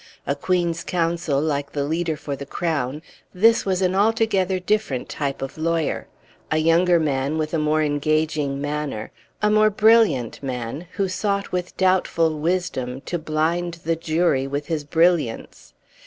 A 0.25 0.33
Queen's 0.33 0.83
Counsel, 0.83 1.39
like 1.39 1.73
the 1.73 1.83
leader 1.83 2.17
for 2.17 2.35
the 2.35 2.47
Crown, 2.47 3.03
this 3.35 3.67
was 3.67 3.83
an 3.83 3.93
altogether 3.93 4.59
different 4.59 5.09
type 5.09 5.43
of 5.43 5.59
lawyer; 5.59 6.07
a 6.49 6.57
younger 6.57 6.99
man, 6.99 7.37
with 7.37 7.53
a 7.53 7.59
more 7.59 7.83
engaging 7.83 8.59
manner; 8.59 9.11
a 9.43 9.51
more 9.51 9.69
brilliant 9.69 10.41
man, 10.41 10.87
who 10.93 11.07
sought 11.07 11.51
with 11.51 11.77
doubtful 11.77 12.39
wisdom 12.39 13.01
to 13.01 13.19
blind 13.19 13.75
the 13.85 13.95
jury 13.95 14.47
with 14.47 14.65
his 14.65 14.83
brilliance. 14.83 15.75